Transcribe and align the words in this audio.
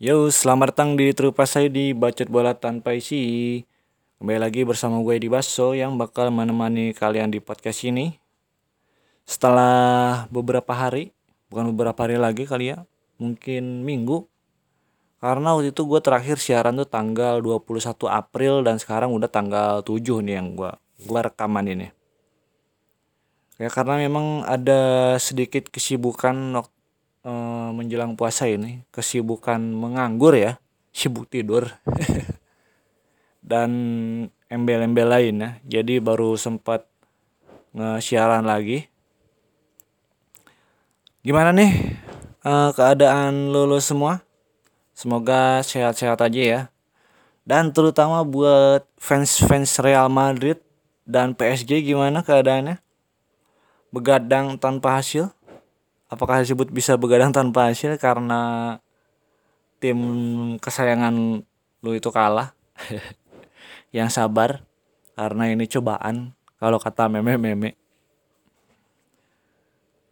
Yo, 0.00 0.32
selamat 0.32 0.72
datang 0.72 0.96
di 0.96 1.12
Terupas 1.12 1.52
saya 1.52 1.68
di 1.68 1.92
Bacot 1.92 2.32
Bola 2.32 2.56
Tanpa 2.56 2.96
Isi. 2.96 3.60
Kembali 4.16 4.40
lagi 4.40 4.64
bersama 4.64 4.96
gue 5.04 5.20
di 5.20 5.28
Baso 5.28 5.76
yang 5.76 6.00
bakal 6.00 6.32
menemani 6.32 6.96
kalian 6.96 7.28
di 7.28 7.36
podcast 7.36 7.84
ini. 7.84 8.16
Setelah 9.28 10.24
beberapa 10.32 10.72
hari, 10.72 11.12
bukan 11.52 11.76
beberapa 11.76 12.00
hari 12.00 12.16
lagi 12.16 12.48
kali 12.48 12.72
ya, 12.72 12.88
mungkin 13.20 13.84
minggu. 13.84 14.24
Karena 15.20 15.52
waktu 15.52 15.68
itu 15.68 15.84
gue 15.84 16.00
terakhir 16.00 16.40
siaran 16.40 16.80
tuh 16.80 16.88
tanggal 16.88 17.44
21 17.44 17.92
April 18.08 18.64
dan 18.64 18.80
sekarang 18.80 19.12
udah 19.12 19.28
tanggal 19.28 19.84
7 19.84 20.00
nih 20.24 20.40
yang 20.40 20.56
gue, 20.56 20.72
gue 20.96 21.20
rekaman 21.20 21.68
ini. 21.68 21.92
Ya 23.60 23.68
karena 23.68 24.00
memang 24.00 24.48
ada 24.48 25.12
sedikit 25.20 25.68
kesibukan 25.68 26.56
waktu 26.56 26.79
uh, 27.24 27.70
menjelang 27.74 28.16
puasa 28.16 28.48
ini 28.48 28.84
kesibukan 28.92 29.60
menganggur 29.60 30.36
ya 30.36 30.60
sibuk 30.90 31.30
tidur. 31.30 31.70
Dan 33.50 33.70
embel-embel 34.52 35.08
lain 35.08 35.36
ya. 35.40 35.50
Jadi 35.80 35.98
baru 35.98 36.36
sempat 36.36 36.84
nge-siaran 37.72 38.44
lagi. 38.44 38.90
Gimana 41.20 41.52
nih 41.52 42.00
uh, 42.44 42.70
keadaan 42.72 43.52
lulus 43.52 43.88
semua? 43.88 44.24
Semoga 44.92 45.64
sehat-sehat 45.64 46.20
aja 46.20 46.42
ya. 46.44 46.60
Dan 47.48 47.72
terutama 47.72 48.20
buat 48.20 48.84
fans-fans 49.00 49.80
Real 49.80 50.12
Madrid 50.12 50.60
dan 51.08 51.32
PSG 51.32 51.80
gimana 51.82 52.20
keadaannya? 52.20 52.78
Begadang 53.90 54.60
tanpa 54.60 55.00
hasil 55.00 55.32
apakah 56.10 56.42
disebut 56.42 56.74
bisa 56.74 56.98
begadang 56.98 57.30
tanpa 57.30 57.70
hasil 57.70 57.94
karena 57.96 58.76
tim 59.78 59.98
kesayangan 60.58 61.46
lu 61.80 61.90
itu 61.94 62.10
kalah? 62.10 62.52
Yang 63.96 64.18
sabar 64.18 64.66
karena 65.14 65.54
ini 65.54 65.64
cobaan. 65.70 66.34
Kalau 66.60 66.76
kata 66.76 67.08
meme-meme. 67.08 67.78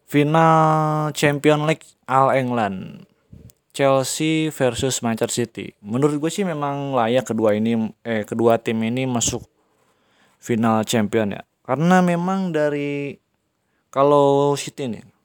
Final 0.09 1.13
Champion 1.13 1.69
League 1.69 1.85
All 2.09 2.33
England. 2.33 3.05
Chelsea 3.77 4.49
versus 4.51 5.05
Manchester 5.05 5.31
City. 5.31 5.77
Menurut 5.85 6.19
gue 6.19 6.31
sih 6.33 6.43
memang 6.43 6.97
layak 6.97 7.31
kedua 7.31 7.55
ini 7.55 7.93
eh 8.03 8.27
kedua 8.27 8.59
tim 8.59 8.81
ini 8.83 9.07
masuk 9.07 9.45
final 10.41 10.83
champion 10.83 11.37
ya. 11.37 11.43
Karena 11.62 12.01
memang 12.03 12.51
dari 12.51 13.15
kalau 13.93 14.57
City 14.59 14.89
nih 14.89 15.18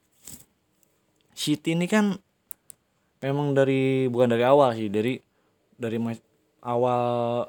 City 1.43 1.75
ini 1.75 1.91
kan 1.91 2.15
memang 3.19 3.51
dari 3.51 4.07
bukan 4.07 4.31
dari 4.31 4.43
awal 4.47 4.71
sih 4.71 4.87
dari 4.87 5.19
dari 5.75 5.99
awal 6.63 7.43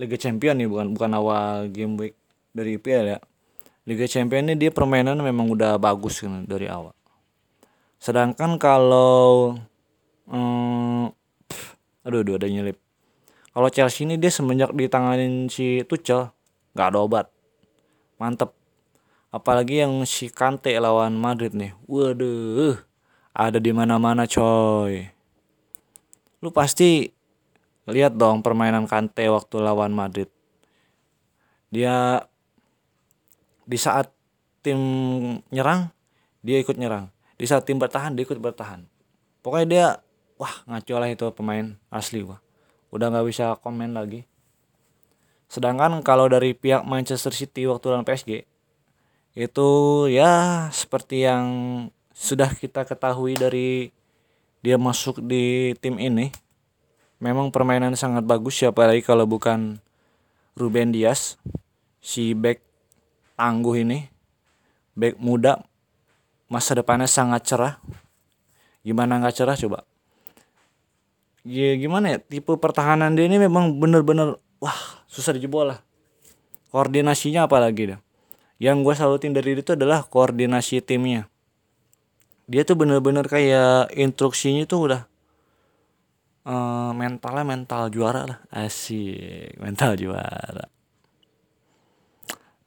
Liga 0.00 0.16
Champion 0.16 0.56
nih 0.56 0.68
bukan 0.68 0.96
bukan 0.96 1.10
awal 1.12 1.68
game 1.68 2.00
week 2.00 2.16
dari 2.56 2.80
IPL 2.80 3.04
ya. 3.12 3.18
Liga 3.84 4.08
Champion 4.08 4.48
ini 4.48 4.56
dia 4.56 4.72
permainan 4.72 5.20
memang 5.20 5.52
udah 5.52 5.76
bagus 5.76 6.24
kan 6.24 6.48
dari 6.48 6.64
awal. 6.72 6.96
Sedangkan 8.00 8.56
kalau 8.56 9.60
hmm, 10.24 11.12
aduh 12.08 12.20
aduh 12.24 12.40
ada 12.40 12.48
nyelip. 12.48 12.80
Kalau 13.52 13.68
Chelsea 13.68 14.08
ini 14.08 14.16
dia 14.16 14.32
semenjak 14.32 14.72
ditanganin 14.72 15.52
si 15.52 15.84
Tuchel 15.84 16.32
nggak 16.72 16.88
ada 16.88 16.98
obat. 17.04 17.26
Mantep. 18.16 18.56
Apalagi 19.28 19.84
yang 19.84 20.08
si 20.08 20.32
Kante 20.32 20.72
lawan 20.80 21.20
Madrid 21.20 21.52
nih. 21.52 21.76
Waduh 21.84 22.93
ada 23.34 23.58
di 23.58 23.74
mana-mana 23.74 24.30
coy. 24.30 25.10
Lu 26.38 26.54
pasti 26.54 27.10
lihat 27.90 28.14
dong 28.14 28.40
permainan 28.40 28.86
Kante 28.86 29.26
waktu 29.26 29.58
lawan 29.58 29.90
Madrid. 29.90 30.30
Dia 31.74 32.22
di 33.66 33.74
saat 33.74 34.14
tim 34.62 34.78
nyerang 35.50 35.90
dia 36.46 36.62
ikut 36.62 36.78
nyerang. 36.78 37.10
Di 37.34 37.50
saat 37.50 37.66
tim 37.66 37.82
bertahan 37.82 38.14
dia 38.14 38.22
ikut 38.22 38.38
bertahan. 38.38 38.86
Pokoknya 39.42 39.66
dia 39.66 39.86
wah 40.38 40.54
ngaco 40.70 40.94
lah 41.02 41.10
itu 41.10 41.26
pemain 41.34 41.74
asli 41.90 42.22
wah. 42.22 42.38
Udah 42.94 43.10
nggak 43.10 43.26
bisa 43.26 43.58
komen 43.58 43.98
lagi. 43.98 44.22
Sedangkan 45.50 45.98
kalau 46.06 46.30
dari 46.30 46.54
pihak 46.54 46.86
Manchester 46.86 47.34
City 47.34 47.66
waktu 47.66 47.90
lawan 47.90 48.06
PSG 48.06 48.46
itu 49.34 49.70
ya 50.14 50.70
seperti 50.70 51.26
yang 51.26 51.46
sudah 52.14 52.54
kita 52.54 52.86
ketahui 52.86 53.34
dari 53.34 53.90
dia 54.62 54.78
masuk 54.78 55.18
di 55.18 55.74
tim 55.82 55.98
ini 55.98 56.30
memang 57.18 57.50
permainan 57.50 57.98
sangat 57.98 58.22
bagus 58.22 58.54
siapa 58.54 58.86
lagi 58.86 59.02
kalau 59.02 59.26
bukan 59.26 59.82
Ruben 60.54 60.94
Dias 60.94 61.34
si 61.98 62.32
back 62.38 62.62
tangguh 63.34 63.82
ini 63.82 64.06
back 64.94 65.18
muda 65.18 65.58
masa 66.46 66.78
depannya 66.78 67.10
sangat 67.10 67.42
cerah. 67.50 67.74
Gimana 68.86 69.18
nggak 69.18 69.34
cerah 69.34 69.58
coba? 69.58 69.82
Ya 71.42 71.74
gimana 71.76 72.14
ya 72.14 72.18
tipe 72.22 72.54
pertahanan 72.56 73.18
dia 73.18 73.26
ini 73.26 73.36
memang 73.42 73.74
bener-bener 73.76 74.38
wah 74.62 74.78
susah 75.10 75.34
dijebol 75.34 75.74
lah. 75.74 75.82
Koordinasinya 76.70 77.50
apalagi 77.50 77.96
dah 77.96 78.00
yang 78.62 78.86
gue 78.86 78.94
salutin 78.94 79.34
dari 79.34 79.58
itu 79.58 79.74
adalah 79.74 80.06
koordinasi 80.06 80.78
timnya 80.78 81.26
dia 82.44 82.62
tuh 82.62 82.76
bener-bener 82.76 83.24
kayak 83.24 83.92
instruksinya 83.96 84.68
tuh 84.68 84.80
udah 84.90 85.02
uh, 86.44 86.90
mentalnya 86.92 87.44
mental 87.44 87.88
juara 87.88 88.22
lah. 88.28 88.38
Asik 88.52 89.56
mental 89.60 89.96
juara. 89.96 90.66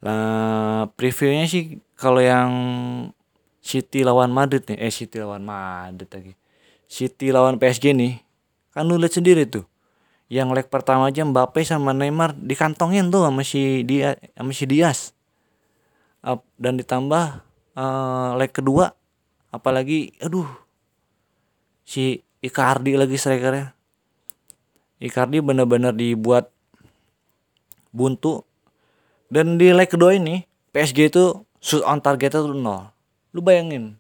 Lah 0.02 0.90
previewnya 0.94 1.46
sih 1.50 1.82
kalau 1.98 2.22
yang 2.22 2.52
City 3.62 4.06
lawan 4.06 4.32
Madrid 4.32 4.64
nih 4.66 4.78
eh 4.80 4.94
City 4.94 5.22
lawan 5.22 5.46
Madrid 5.46 6.10
lagi. 6.10 6.34
City 6.88 7.36
lawan 7.36 7.60
PSG 7.60 7.92
nih 7.92 8.24
kan 8.72 8.86
lu 8.88 8.96
lihat 8.96 9.18
sendiri 9.18 9.44
tuh 9.50 9.66
yang 10.28 10.52
leg 10.52 10.68
pertama 10.68 11.08
aja 11.08 11.24
Mbappe 11.24 11.64
sama 11.64 11.92
Neymar 11.96 12.36
dikantongin 12.36 13.12
tuh 13.12 13.28
sama 13.28 13.42
si 13.44 13.84
dia 13.84 14.16
sama 14.36 14.52
si 14.52 14.68
Dias 14.68 15.18
dan 16.60 16.74
ditambah 16.76 17.44
uh, 17.76 18.36
leg 18.36 18.52
kedua 18.52 18.92
apalagi 19.52 20.16
aduh 20.19 20.47
si 21.88 22.22
Icardi 22.44 22.94
lagi 22.94 23.18
strikernya. 23.18 23.74
Icardi 25.02 25.41
bener-bener 25.41 25.94
dibuat 25.94 26.53
buntu. 27.90 28.46
Dan 29.28 29.59
di 29.59 29.74
leg 29.74 29.90
kedua 29.90 30.16
ini 30.16 30.46
PSG 30.72 31.12
itu 31.12 31.44
shoot 31.57 31.84
on 31.84 32.00
targetnya 32.00 32.46
tuh 32.46 32.56
nol. 32.56 32.94
Lu 33.34 33.41
bayangin 33.41 33.97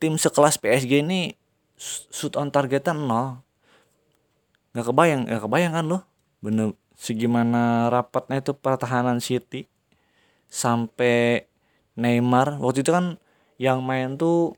tim 0.00 0.16
sekelas 0.16 0.56
PSG 0.56 1.04
ini 1.04 1.34
shoot 1.78 2.36
on 2.36 2.52
targetnya 2.52 2.92
nol. 2.92 3.40
Nggak 4.76 4.86
kebayang 4.92 5.20
nggak 5.26 5.42
kebayang 5.42 5.72
kan 5.74 5.84
lo 5.88 5.98
bener 6.40 6.72
segimana 6.96 7.88
rapatnya 7.88 8.44
itu 8.44 8.52
pertahanan 8.52 9.24
City 9.24 9.66
sampai 10.52 11.48
Neymar. 11.96 12.60
Waktu 12.60 12.84
itu 12.84 12.92
kan 12.92 13.16
yang 13.60 13.84
main 13.84 14.16
tuh 14.16 14.56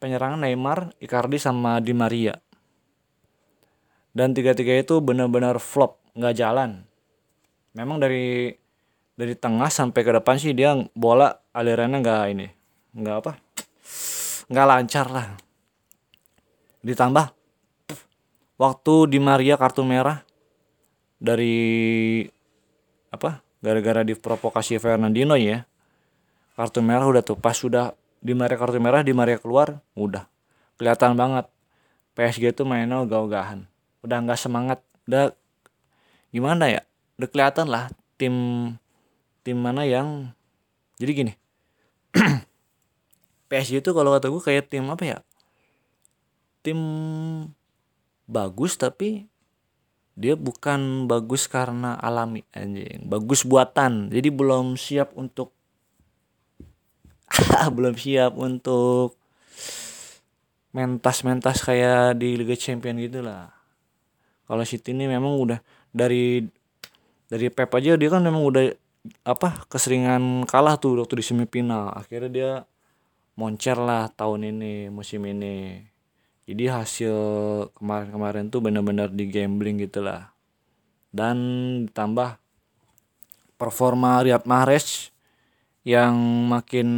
penyerangan 0.00 0.40
Neymar, 0.40 0.96
Icardi 0.96 1.36
sama 1.36 1.76
Di 1.84 1.92
Maria. 1.92 2.32
Dan 4.16 4.32
tiga-tiga 4.32 4.72
itu 4.72 5.04
benar-benar 5.04 5.60
flop, 5.60 6.00
nggak 6.16 6.34
jalan. 6.40 6.88
Memang 7.76 8.00
dari 8.00 8.48
dari 9.12 9.36
tengah 9.36 9.68
sampai 9.68 10.00
ke 10.00 10.10
depan 10.16 10.40
sih 10.40 10.56
dia 10.56 10.72
bola 10.96 11.36
alirannya 11.52 12.00
nggak 12.00 12.22
ini, 12.32 12.48
nggak 12.96 13.16
apa, 13.20 13.32
nggak 14.48 14.66
lancar 14.72 15.06
lah. 15.12 15.26
Ditambah 16.80 17.26
waktu 18.56 18.94
Di 19.12 19.18
Maria 19.20 19.60
kartu 19.60 19.84
merah 19.84 20.24
dari 21.20 22.24
apa 23.12 23.44
gara-gara 23.60 24.00
diprovokasi 24.00 24.80
Fernandino 24.80 25.36
ya 25.36 25.68
kartu 26.58 26.82
merah 26.82 27.06
udah 27.06 27.22
tuh. 27.22 27.38
Pas 27.38 27.54
sudah 27.54 27.94
di 28.18 28.34
Maria 28.34 28.58
kartu 28.58 28.82
merah 28.82 29.06
di 29.06 29.14
Maria 29.14 29.38
keluar 29.38 29.78
udah. 29.94 30.26
Kelihatan 30.74 31.14
banget. 31.14 31.46
PSG 32.18 32.50
tuh 32.50 32.66
mainnya 32.66 32.98
ogah-ogahan. 32.98 33.62
Udah 34.02 34.18
nggak 34.26 34.42
semangat. 34.42 34.82
Udah 35.06 35.30
gimana 36.34 36.66
ya? 36.66 36.82
Udah 37.14 37.30
kelihatan 37.30 37.70
lah 37.70 37.86
tim 38.18 38.34
tim 39.46 39.54
mana 39.54 39.86
yang 39.86 40.34
jadi 40.98 41.12
gini. 41.14 41.32
PSG 43.48 43.78
itu 43.78 43.94
kalau 43.94 44.10
kata 44.18 44.26
gue 44.26 44.42
kayak 44.42 44.66
tim 44.66 44.90
apa 44.90 45.04
ya? 45.06 45.18
Tim 46.66 46.78
bagus 48.26 48.74
tapi 48.74 49.30
dia 50.18 50.34
bukan 50.34 51.06
bagus 51.06 51.46
karena 51.46 51.94
alami 51.94 52.42
anjing. 52.50 53.06
Bagus 53.06 53.46
buatan. 53.46 54.10
Jadi 54.10 54.28
belum 54.34 54.74
siap 54.74 55.14
untuk 55.14 55.54
belum 57.76 57.94
siap 57.94 58.34
untuk 58.36 59.18
mentas-mentas 60.72 61.64
kayak 61.64 62.20
di 62.20 62.36
Liga 62.36 62.54
Champion 62.54 63.00
gitu 63.00 63.24
lah. 63.24 63.50
Kalau 64.48 64.64
City 64.64 64.96
ini 64.96 65.08
memang 65.08 65.36
udah 65.36 65.60
dari 65.92 66.44
dari 67.28 67.46
Pep 67.52 67.68
aja 67.76 67.96
dia 68.00 68.08
kan 68.08 68.24
memang 68.24 68.40
udah 68.40 68.64
apa 69.24 69.68
keseringan 69.68 70.44
kalah 70.48 70.80
tuh 70.80 71.00
waktu 71.00 71.20
di 71.20 71.24
semifinal. 71.24 71.92
Akhirnya 71.92 72.30
dia 72.30 72.52
moncer 73.36 73.76
lah 73.76 74.08
tahun 74.12 74.56
ini 74.56 74.88
musim 74.88 75.24
ini. 75.28 75.84
Jadi 76.48 76.64
hasil 76.64 77.16
kemarin-kemarin 77.76 78.48
tuh 78.48 78.64
benar-benar 78.64 79.12
di 79.12 79.28
gambling 79.28 79.84
gitu 79.84 80.00
lah. 80.00 80.32
Dan 81.12 81.36
ditambah 81.88 82.40
performa 83.60 84.24
Riyad 84.24 84.48
Mahrez 84.48 85.12
yang 85.88 86.12
makin 86.52 86.88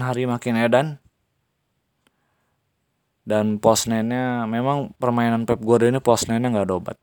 hari 0.00 0.24
makin 0.24 0.56
edan. 0.56 0.96
Dan 3.28 3.60
postnennya 3.60 4.48
memang 4.48 4.96
permainan 4.96 5.44
Pep 5.44 5.60
Guardiola 5.60 5.92
ini 5.92 6.00
postnennya 6.00 6.48
nggak 6.48 6.64
ada 6.64 6.76
obat. 6.80 6.96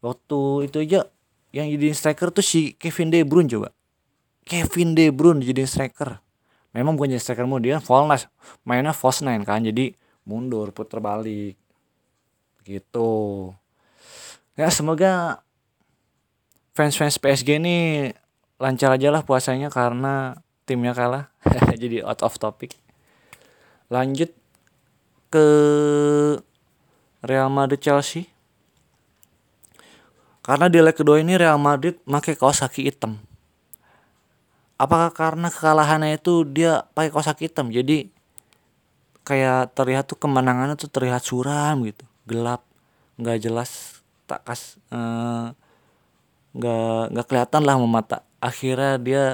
Waktu 0.00 0.72
itu 0.72 0.80
aja 0.80 1.04
yang 1.52 1.68
jadi 1.68 1.92
striker 1.92 2.32
tuh 2.32 2.40
si 2.40 2.72
Kevin 2.80 3.12
De 3.12 3.20
Bruyne 3.28 3.52
coba. 3.52 3.76
Kevin 4.48 4.96
De 4.96 5.12
Bruyne 5.12 5.44
jadi 5.44 5.68
striker. 5.68 6.24
Memang 6.72 6.96
bukan 6.96 7.12
jadi 7.12 7.20
striker 7.20 7.44
mau 7.44 7.60
dia 7.60 7.76
false 7.76 8.24
mainnya 8.64 8.96
false 8.96 9.20
nine 9.20 9.44
kan 9.44 9.60
jadi 9.60 9.92
mundur 10.24 10.72
putar 10.72 11.04
balik. 11.04 11.60
Gitu. 12.64 13.12
Ya 14.56 14.72
semoga 14.72 15.44
fans-fans 16.72 17.20
PSG 17.20 17.60
ini 17.60 18.08
lancar 18.56 18.96
aja 18.96 19.12
lah 19.12 19.20
puasanya 19.20 19.68
karena 19.68 20.40
timnya 20.64 20.96
kalah 20.96 21.28
jadi 21.80 22.04
out 22.04 22.24
of 22.24 22.36
topic. 22.40 22.76
Lanjut 23.92 24.32
ke 25.28 25.46
Real 27.24 27.48
Madrid 27.52 27.80
Chelsea. 27.80 28.28
Karena 30.44 30.68
di 30.68 30.76
leg 30.80 30.92
kedua 30.92 31.20
ini 31.20 31.40
Real 31.40 31.56
Madrid 31.56 31.96
pakai 32.04 32.36
kaos 32.36 32.60
kaki 32.60 32.92
hitam. 32.92 33.16
Apakah 34.76 35.14
karena 35.16 35.48
kekalahannya 35.48 36.20
itu 36.20 36.44
dia 36.44 36.84
pakai 36.92 37.08
kaos 37.08 37.28
kaki 37.32 37.48
hitam? 37.48 37.72
Jadi 37.72 38.12
kayak 39.24 39.72
terlihat 39.72 40.04
tuh 40.04 40.20
kemenangannya 40.20 40.76
tuh 40.76 40.92
terlihat 40.92 41.24
suram 41.24 41.80
gitu. 41.88 42.04
Gelap 42.28 42.60
nggak 43.16 43.40
jelas 43.40 44.00
tak 44.24 44.42
kas 44.44 44.76
eh, 44.92 45.46
nggak 46.54 47.00
nggak 47.12 47.26
kelihatan 47.28 47.62
lah 47.62 47.76
memata 47.78 48.24
akhirnya 48.40 48.98
dia 48.98 49.24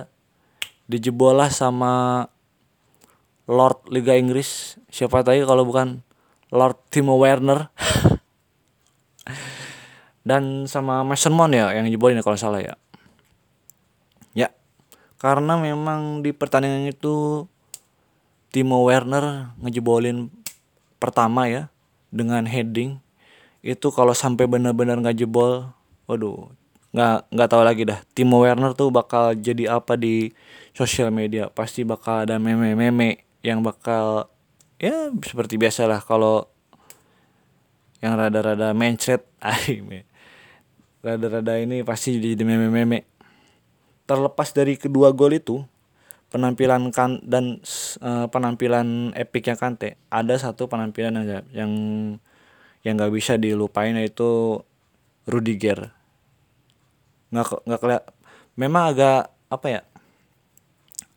dijebol 0.90 1.38
lah 1.38 1.54
sama 1.54 2.26
Lord 3.46 3.86
Liga 3.94 4.18
Inggris. 4.18 4.74
Siapa 4.90 5.22
tahu 5.22 5.46
kalau 5.46 5.62
bukan 5.62 6.02
Lord 6.50 6.76
Timo 6.90 7.14
Werner. 7.14 7.70
Dan 10.26 10.66
sama 10.66 11.06
Mason 11.06 11.32
Mount 11.32 11.54
ya 11.54 11.70
yang 11.72 11.86
jebolin 11.86 12.18
ya 12.18 12.26
kalau 12.26 12.36
salah 12.36 12.60
ya. 12.60 12.74
Ya 14.34 14.50
karena 15.22 15.56
memang 15.56 16.26
di 16.26 16.34
pertandingan 16.34 16.90
itu 16.90 17.46
Timo 18.50 18.82
Werner 18.82 19.54
ngejebolin 19.62 20.26
pertama 20.98 21.46
ya 21.46 21.70
dengan 22.10 22.44
heading. 22.44 22.98
Itu 23.62 23.94
kalau 23.94 24.12
sampai 24.12 24.50
benar-benar 24.50 24.98
nggak 24.98 25.22
jebol 25.22 25.70
waduh 26.10 26.50
nggak 26.90 27.30
nggak 27.30 27.48
tahu 27.50 27.62
lagi 27.62 27.82
dah. 27.86 28.00
Timo 28.14 28.42
Werner 28.42 28.74
tuh 28.74 28.90
bakal 28.90 29.38
jadi 29.38 29.78
apa 29.78 29.94
di 29.94 30.34
sosial 30.74 31.14
media? 31.14 31.46
Pasti 31.50 31.86
bakal 31.86 32.26
ada 32.26 32.36
meme-meme 32.42 33.26
yang 33.46 33.62
bakal 33.62 34.26
ya 34.76 35.14
seperti 35.22 35.56
biasa 35.56 35.86
lah 35.86 36.02
kalau 36.02 36.50
yang 38.02 38.18
rada-rada 38.18 38.74
mencret. 38.74 39.22
Rada-rada 41.00 41.56
ini 41.56 41.80
pasti 41.80 42.20
jadi 42.20 42.42
meme-meme. 42.44 43.08
Terlepas 44.04 44.50
dari 44.50 44.74
kedua 44.74 45.14
gol 45.14 45.38
itu 45.38 45.62
penampilan 46.30 46.90
kan 46.94 47.18
dan 47.26 47.58
uh, 48.02 48.26
penampilan 48.30 49.10
epicnya 49.18 49.58
Kante 49.58 49.98
ada 50.10 50.38
satu 50.38 50.70
penampilan 50.70 51.14
yang 51.26 51.42
yang 51.50 51.72
yang 52.86 52.94
nggak 52.96 53.12
bisa 53.12 53.34
dilupain 53.34 53.98
yaitu 53.98 54.62
Rudiger 55.26 55.99
nggak 57.30 57.66
nggak 57.66 57.80
keliat 57.80 58.04
memang 58.58 58.94
agak 58.94 59.30
apa 59.50 59.66
ya 59.70 59.80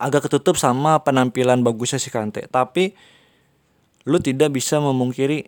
agak 0.03 0.27
ketutup 0.27 0.59
sama 0.59 0.99
penampilan 0.99 1.63
bagusnya 1.63 2.01
si 2.01 2.11
Kante. 2.11 2.43
Tapi 2.51 2.91
lu 4.03 4.19
tidak 4.19 4.51
bisa 4.51 4.83
memungkiri 4.83 5.47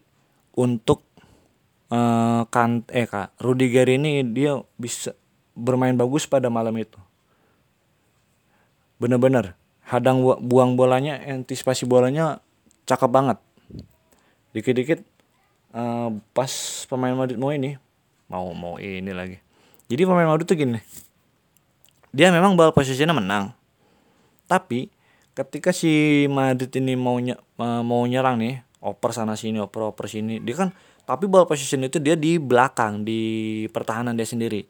untuk 0.56 1.04
uh, 1.92 2.48
kan 2.48 2.88
eh 2.96 3.04
kak 3.04 3.36
Rudiger 3.44 3.92
ini 3.92 4.24
dia 4.24 4.56
bisa 4.80 5.12
bermain 5.52 5.96
bagus 6.00 6.24
pada 6.24 6.48
malam 6.48 6.72
itu. 6.80 6.96
Bener-bener 8.96 9.60
hadang 9.84 10.24
buang 10.24 10.80
bolanya 10.80 11.20
antisipasi 11.20 11.84
bolanya 11.84 12.40
cakep 12.88 13.12
banget. 13.12 13.38
Dikit-dikit 14.56 15.04
uh, 15.76 16.16
pas 16.32 16.52
pemain 16.88 17.12
Madrid 17.12 17.36
mau 17.36 17.52
ini 17.52 17.76
mau 18.32 18.56
mau 18.56 18.80
ini 18.80 19.12
lagi 19.12 19.45
jadi 19.92 20.02
pemain 20.08 20.30
Madrid 20.30 20.48
tuh 20.50 20.58
gini 20.58 20.80
dia 22.16 22.32
memang 22.32 22.56
ball 22.56 22.72
posisinya 22.72 23.12
menang. 23.12 23.52
Tapi 24.48 24.88
ketika 25.36 25.76
si 25.76 26.24
Madrid 26.32 26.72
ini 26.80 26.96
mau 26.96 27.20
mau 27.60 28.02
nyerang 28.08 28.40
nih 28.40 28.64
oper 28.80 29.12
sana 29.12 29.36
sini 29.36 29.60
oper 29.60 29.92
oper 29.92 30.08
sini 30.08 30.40
dia 30.40 30.56
kan 30.56 30.72
tapi 31.04 31.28
ball 31.28 31.44
position 31.44 31.84
itu 31.84 32.00
dia 32.00 32.16
di 32.16 32.40
belakang 32.40 33.04
di 33.04 33.22
pertahanan 33.68 34.16
dia 34.16 34.24
sendiri. 34.24 34.64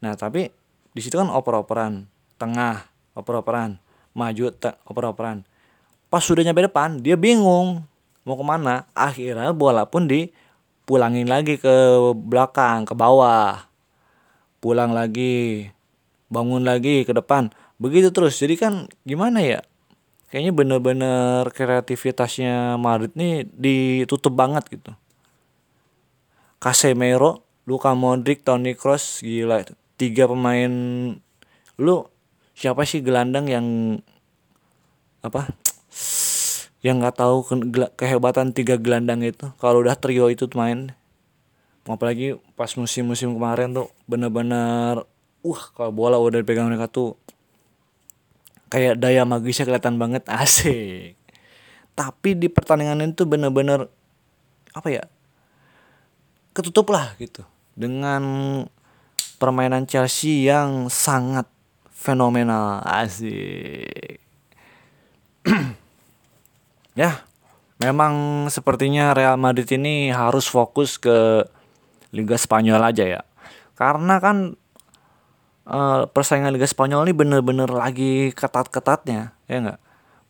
Nah 0.00 0.16
tapi 0.16 0.48
di 0.90 1.00
situ 1.04 1.20
kan 1.20 1.28
oper-operan 1.28 2.08
tengah 2.40 2.88
oper-operan 3.12 3.76
maju 4.16 4.48
oper-operan. 4.88 5.44
Pas 6.08 6.24
sudah 6.24 6.40
nyampe 6.40 6.64
depan 6.64 6.96
dia 7.04 7.14
bingung 7.20 7.84
mau 8.24 8.40
ke 8.40 8.44
mana. 8.48 8.88
Akhirnya 8.96 9.52
bola 9.52 9.84
pun 9.84 10.08
dipulangin 10.08 11.28
lagi 11.28 11.60
ke 11.60 11.76
belakang 12.16 12.88
ke 12.88 12.96
bawah 12.96 13.69
pulang 14.60 14.92
lagi 14.92 15.66
bangun 16.30 16.62
lagi 16.62 17.02
ke 17.02 17.12
depan. 17.12 17.50
Begitu 17.80 18.14
terus. 18.14 18.38
Jadi 18.38 18.54
kan 18.60 18.86
gimana 19.02 19.42
ya? 19.42 19.60
Kayaknya 20.30 20.52
bener-bener 20.54 21.42
kreativitasnya 21.50 22.78
Madrid 22.78 23.10
nih 23.18 23.50
ditutup 23.50 24.30
banget 24.30 24.62
gitu. 24.70 24.94
Casemiro 26.62 27.42
Luka 27.66 27.96
Modric 27.98 28.46
Toni 28.46 28.78
Kroos 28.78 29.24
gila. 29.26 29.66
Tiga 29.98 30.30
pemain. 30.30 30.70
Lu 31.80 32.06
siapa 32.54 32.86
sih 32.86 33.02
gelandang 33.02 33.50
yang 33.50 33.66
apa? 35.24 35.50
Yang 36.80 36.96
nggak 37.02 37.16
tahu 37.18 37.36
ke, 37.44 37.54
kehebatan 37.98 38.54
tiga 38.54 38.78
gelandang 38.78 39.26
itu? 39.26 39.50
Kalau 39.58 39.82
udah 39.82 39.98
trio 39.98 40.30
itu 40.30 40.46
main 40.54 40.94
apalagi 41.92 42.38
pas 42.54 42.70
musim-musim 42.78 43.34
kemarin 43.34 43.74
tuh 43.74 43.88
bener-bener 44.06 45.02
uh 45.40 45.62
kalau 45.76 45.92
bola 45.92 46.16
udah 46.20 46.40
dipegang 46.42 46.68
mereka 46.68 46.86
tuh 46.86 47.16
kayak 48.70 49.02
daya 49.02 49.26
magisnya 49.26 49.66
kelihatan 49.66 49.98
banget 49.98 50.24
asik. 50.42 51.18
Tapi 51.98 52.30
di 52.38 52.48
pertandingan 52.48 53.12
itu 53.12 53.26
bener-bener 53.28 53.90
apa 54.70 54.88
ya 54.88 55.04
ketutup 56.54 56.94
lah 56.94 57.12
gitu 57.18 57.42
dengan 57.74 58.22
permainan 59.42 59.84
Chelsea 59.90 60.46
yang 60.46 60.86
sangat 60.88 61.48
fenomenal 61.90 62.80
asik. 62.86 64.22
Ya 66.98 67.22
memang 67.80 68.44
sepertinya 68.52 69.16
Real 69.16 69.40
Madrid 69.40 69.64
ini 69.72 70.12
harus 70.12 70.44
fokus 70.44 71.00
ke 71.00 71.48
Liga 72.10 72.36
Spanyol 72.38 72.82
aja 72.82 73.04
ya. 73.06 73.20
Karena 73.78 74.20
kan 74.20 74.54
uh, 75.66 76.06
persaingan 76.10 76.52
Liga 76.52 76.66
Spanyol 76.66 77.08
ini 77.08 77.14
bener-bener 77.16 77.70
lagi 77.70 78.34
ketat-ketatnya 78.34 79.34
ya 79.46 79.56
nggak? 79.62 79.80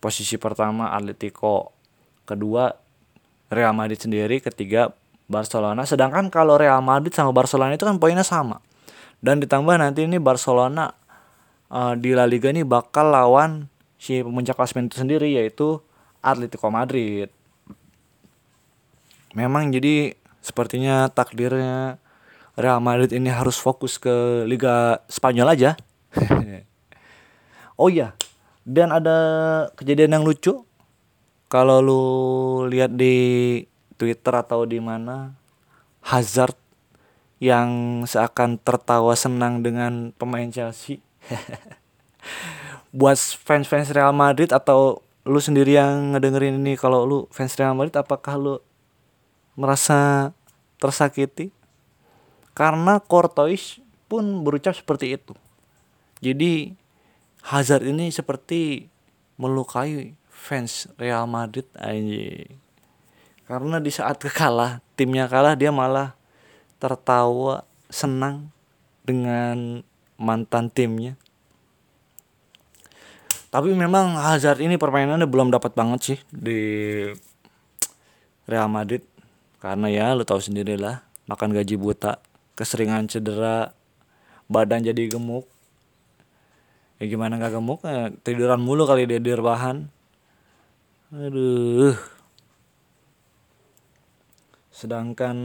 Posisi 0.00 0.40
pertama 0.40 0.96
Atletico 0.96 1.76
kedua 2.24 2.72
Real 3.50 3.74
Madrid 3.74 4.00
sendiri 4.00 4.40
ketiga 4.40 4.94
Barcelona. 5.26 5.84
Sedangkan 5.84 6.30
kalau 6.32 6.56
Real 6.56 6.80
Madrid 6.80 7.12
sama 7.12 7.34
Barcelona 7.34 7.74
itu 7.74 7.84
kan 7.84 7.98
poinnya 7.98 8.24
sama. 8.24 8.62
Dan 9.20 9.42
ditambah 9.42 9.76
nanti 9.76 10.08
ini 10.08 10.16
Barcelona 10.16 10.96
uh, 11.68 11.92
di 11.98 12.16
La 12.16 12.24
Liga 12.24 12.48
ini 12.48 12.64
bakal 12.64 13.12
lawan 13.12 13.68
si 14.00 14.24
pemuncak 14.24 14.56
klasemen 14.56 14.88
itu 14.88 14.96
sendiri 14.96 15.36
yaitu 15.36 15.78
Atletico 16.24 16.72
Madrid. 16.72 17.28
Memang 19.36 19.70
jadi 19.70 20.16
sepertinya 20.40 21.08
takdirnya 21.12 22.00
Real 22.58 22.82
Madrid 22.82 23.14
ini 23.14 23.32
harus 23.32 23.56
fokus 23.56 23.96
ke 23.96 24.44
Liga 24.44 25.00
Spanyol 25.08 25.54
aja. 25.56 25.70
oh 27.80 27.88
iya, 27.88 28.12
dan 28.68 28.92
ada 28.92 29.18
kejadian 29.78 30.20
yang 30.20 30.24
lucu. 30.26 30.66
Kalau 31.50 31.82
lu 31.82 32.04
lihat 32.70 32.94
di 32.94 33.58
Twitter 33.98 34.30
atau 34.30 34.62
di 34.62 34.78
mana 34.78 35.34
Hazard 36.06 36.54
yang 37.42 38.02
seakan 38.06 38.60
tertawa 38.60 39.16
senang 39.16 39.64
dengan 39.64 40.14
pemain 40.14 40.46
Chelsea. 40.52 41.02
Buat 42.98 43.18
fans-fans 43.18 43.90
Real 43.90 44.14
Madrid 44.14 44.54
atau 44.54 45.02
lu 45.24 45.40
sendiri 45.42 45.76
yang 45.76 46.16
ngedengerin 46.16 46.60
ini 46.60 46.78
kalau 46.78 47.04
lu 47.04 47.18
fans 47.32 47.56
Real 47.56 47.74
Madrid 47.74 47.96
apakah 47.96 48.36
lu 48.36 48.54
merasa 49.60 50.32
tersakiti? 50.80 51.52
Karena 52.56 52.96
Courtois 52.96 53.76
pun 54.08 54.24
berucap 54.40 54.72
seperti 54.72 55.20
itu. 55.20 55.36
Jadi 56.24 56.72
Hazard 57.44 57.84
ini 57.84 58.08
seperti 58.08 58.88
melukai 59.36 60.16
fans 60.28 60.88
Real 60.96 61.28
Madrid 61.28 61.68
aja. 61.76 62.48
Karena 63.44 63.76
di 63.78 63.92
saat 63.92 64.20
kalah, 64.38 64.80
timnya 64.96 65.28
kalah 65.28 65.52
dia 65.52 65.68
malah 65.68 66.16
tertawa 66.80 67.68
senang 67.92 68.48
dengan 69.04 69.84
mantan 70.16 70.72
timnya. 70.72 71.20
Tapi 73.50 73.74
memang 73.74 74.14
Hazard 74.14 74.62
ini 74.62 74.78
permainannya 74.78 75.26
belum 75.26 75.50
dapat 75.50 75.74
banget 75.74 76.00
sih 76.00 76.18
di 76.30 76.60
Real 78.46 78.70
Madrid 78.70 79.02
karena 79.60 79.86
ya 79.92 80.16
lo 80.16 80.24
tahu 80.24 80.40
sendiri 80.40 80.80
lah 80.80 81.04
makan 81.28 81.52
gaji 81.54 81.76
buta 81.76 82.18
keseringan 82.58 83.06
cedera 83.06 83.76
badan 84.50 84.82
jadi 84.82 85.06
gemuk. 85.06 85.46
Ya 86.98 87.08
gimana 87.08 87.38
nggak 87.38 87.54
gemuk? 87.56 87.80
Eh, 87.86 88.12
tiduran 88.26 88.60
mulu 88.60 88.84
kali 88.84 89.06
dia 89.06 89.22
di 89.22 89.30
rebahan. 89.32 89.88
Aduh. 91.14 91.94
Sedangkan 94.74 95.36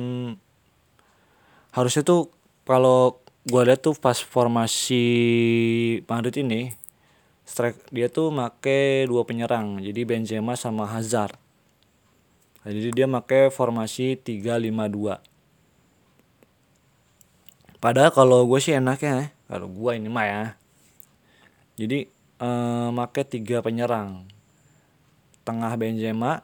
harusnya 1.72 2.04
tuh 2.04 2.34
kalau 2.66 3.22
gue 3.46 3.62
lihat 3.62 3.86
tuh 3.86 3.94
pas 3.94 4.18
formasi 4.18 5.06
Madrid 6.10 6.42
ini 6.42 6.74
strike 7.46 7.94
dia 7.94 8.10
tuh 8.10 8.34
make 8.34 9.06
dua 9.06 9.22
penyerang 9.22 9.78
jadi 9.78 10.02
Benzema 10.02 10.58
sama 10.58 10.90
Hazard 10.90 11.38
jadi 12.74 12.90
dia 12.90 13.06
make 13.06 13.54
formasi 13.54 14.18
352 14.18 15.22
padahal 17.78 18.10
kalau 18.10 18.50
gue 18.50 18.58
sih 18.58 18.74
enaknya 18.74 19.36
kalau 19.46 19.70
gue 19.70 19.92
ini 19.94 20.10
mah 20.10 20.26
ya. 20.26 20.44
Jadi 21.78 22.10
eh, 22.42 22.90
make 22.90 23.22
tiga 23.30 23.62
penyerang. 23.62 24.26
Tengah 25.46 25.78
Benzema 25.78 26.42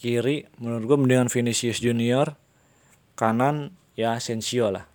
kiri 0.00 0.48
menurut 0.56 0.84
gue 0.88 0.96
mendingan 0.96 1.28
Vinicius 1.28 1.80
Junior 1.80 2.36
kanan 3.16 3.76
ya 3.92 4.16
Asensio 4.16 4.72
lah. 4.72 4.88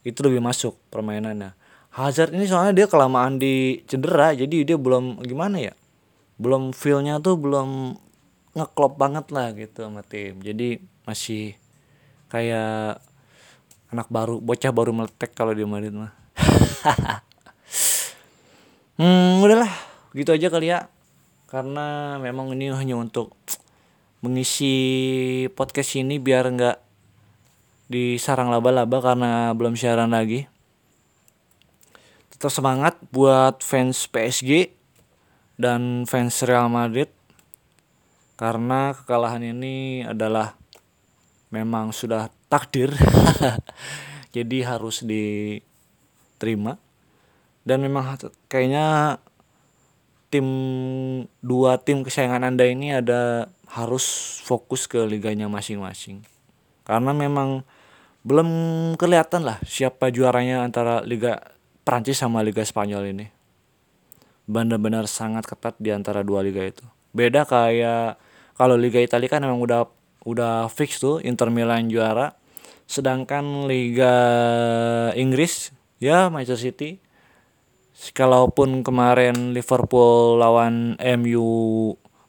Itu 0.00 0.24
lebih 0.24 0.40
masuk 0.40 0.80
permainannya. 0.88 1.52
Hazard 1.92 2.32
ini 2.36 2.44
soalnya 2.48 2.84
dia 2.84 2.86
kelamaan 2.88 3.40
di 3.40 3.80
cedera 3.88 4.32
jadi 4.32 4.64
dia 4.64 4.76
belum 4.80 5.20
gimana 5.24 5.60
ya? 5.60 5.74
Belum 6.40 6.72
feelnya 6.72 7.20
tuh 7.20 7.36
belum 7.36 8.00
ngeklop 8.56 8.96
banget 8.96 9.28
lah 9.30 9.52
gitu 9.52 9.84
sama 9.84 10.00
tim. 10.00 10.40
Jadi 10.40 10.80
masih 11.04 11.52
kayak 12.32 13.04
anak 13.92 14.08
baru 14.08 14.40
bocah 14.40 14.72
baru 14.72 14.96
meletek 14.96 15.36
kalau 15.36 15.52
di 15.52 15.62
Madrid 15.68 15.92
mah. 15.92 16.12
Hmm 18.96 19.44
udahlah. 19.44 19.68
Gitu 20.16 20.32
aja 20.32 20.48
kali 20.48 20.72
ya. 20.72 20.88
Karena 21.52 22.16
memang 22.16 22.56
ini 22.56 22.72
hanya 22.72 22.96
untuk 22.96 23.36
mengisi 24.24 24.72
podcast 25.52 26.00
ini 26.00 26.16
biar 26.16 26.48
nggak 26.48 26.78
disarang 27.92 28.48
laba-laba 28.48 28.98
karena 29.04 29.52
belum 29.52 29.76
siaran 29.76 30.16
lagi. 30.16 30.48
Tetap 32.32 32.48
semangat 32.48 32.96
buat 33.12 33.60
fans 33.60 34.08
PSG 34.08 34.72
dan 35.60 36.08
fans 36.08 36.40
Real 36.40 36.72
Madrid 36.72 37.12
karena 38.36 38.92
kekalahan 38.92 39.40
ini 39.40 40.04
adalah 40.04 40.60
memang 41.48 41.96
sudah 41.96 42.28
takdir. 42.52 42.92
Jadi 44.36 44.60
harus 44.60 45.00
diterima. 45.00 46.76
Dan 47.66 47.82
memang 47.82 48.20
kayaknya 48.46 49.18
tim 50.28 50.46
dua 51.40 51.80
tim 51.80 52.04
kesayangan 52.04 52.44
anda 52.52 52.68
ini 52.68 52.92
ada 52.92 53.48
harus 53.72 54.38
fokus 54.44 54.84
ke 54.84 55.00
liganya 55.08 55.48
masing-masing. 55.48 56.22
Karena 56.84 57.16
memang 57.16 57.64
belum 58.22 58.48
kelihatan 59.00 59.48
lah 59.48 59.58
siapa 59.64 60.12
juaranya 60.12 60.62
antara 60.62 61.02
liga 61.02 61.40
Prancis 61.82 62.20
sama 62.20 62.44
liga 62.44 62.62
Spanyol 62.62 63.16
ini. 63.16 63.26
Benar-benar 64.46 65.10
sangat 65.10 65.48
ketat 65.48 65.74
di 65.80 65.90
antara 65.90 66.22
dua 66.22 66.44
liga 66.44 66.62
itu. 66.62 66.84
Beda 67.10 67.42
kayak 67.48 68.25
kalau 68.56 68.74
liga 68.74 68.98
Italia 68.98 69.28
kan 69.28 69.44
memang 69.44 69.60
udah 69.60 69.84
udah 70.24 70.66
fix 70.72 70.98
tuh 70.98 71.20
Inter 71.20 71.52
Milan 71.52 71.92
juara. 71.92 72.34
Sedangkan 72.88 73.68
liga 73.68 74.14
Inggris 75.12 75.70
ya 76.00 76.32
Manchester 76.32 76.72
City. 76.72 76.90
Kalaupun 78.12 78.84
kemarin 78.84 79.56
Liverpool 79.56 80.36
lawan 80.36 80.96
MU 81.00 81.48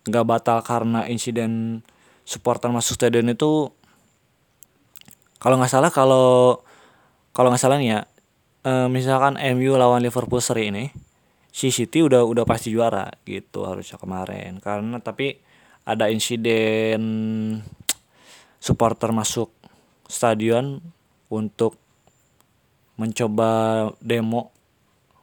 nggak 0.08 0.28
batal 0.28 0.64
karena 0.64 1.04
insiden 1.12 1.84
supporter 2.24 2.72
masuk 2.72 2.96
stadion 2.96 3.28
itu 3.28 3.68
kalau 5.44 5.60
nggak 5.60 5.72
salah 5.72 5.92
kalau 5.92 6.64
kalau 7.36 7.52
nggak 7.52 7.60
salah 7.60 7.76
nih 7.76 8.00
ya 8.00 8.02
eh, 8.64 8.88
misalkan 8.88 9.36
MU 9.60 9.76
lawan 9.76 10.00
Liverpool 10.00 10.40
seri 10.40 10.72
ini 10.72 10.88
si 11.52 11.74
City 11.74 12.06
udah 12.06 12.24
udah 12.24 12.48
pasti 12.48 12.72
juara 12.72 13.12
gitu 13.28 13.68
harusnya 13.68 14.00
kemarin. 14.00 14.62
Karena 14.64 15.04
tapi 15.04 15.47
ada 15.88 16.12
insiden 16.12 17.00
supporter 18.60 19.16
masuk 19.16 19.48
stadion 20.12 20.84
untuk 21.32 21.80
mencoba 23.00 23.50
demo 24.04 24.52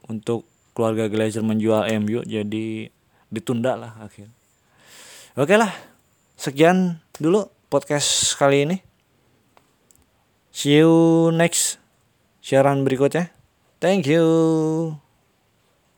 untuk 0.08 0.48
keluarga 0.72 1.12
Glazer 1.12 1.44
menjual 1.44 1.84
MU 2.00 2.24
jadi 2.24 2.88
ditunda 3.28 3.76
lah 3.76 3.92
akhir. 4.00 4.32
Oke 5.36 5.60
lah, 5.60 5.74
sekian 6.40 7.04
dulu 7.20 7.50
podcast 7.68 8.32
kali 8.40 8.64
ini. 8.64 8.76
See 10.54 10.80
you 10.80 11.28
next 11.34 11.82
siaran 12.40 12.86
berikutnya. 12.86 13.34
Thank 13.82 14.06
you. 14.08 15.03